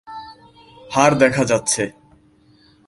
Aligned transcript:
হাড় 0.91 1.15
দেখা 1.15 1.43
যাচ্ছে। 1.45 1.83